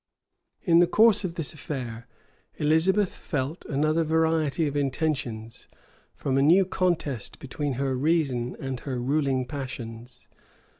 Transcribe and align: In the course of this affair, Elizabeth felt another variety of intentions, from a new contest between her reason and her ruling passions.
In 0.63 0.79
the 0.79 0.87
course 0.87 1.23
of 1.23 1.35
this 1.35 1.53
affair, 1.53 2.07
Elizabeth 2.55 3.13
felt 3.15 3.65
another 3.65 4.03
variety 4.03 4.65
of 4.65 4.75
intentions, 4.75 5.67
from 6.15 6.39
a 6.39 6.41
new 6.41 6.65
contest 6.65 7.37
between 7.37 7.73
her 7.73 7.95
reason 7.95 8.57
and 8.59 8.79
her 8.79 8.99
ruling 8.99 9.45
passions. 9.45 10.27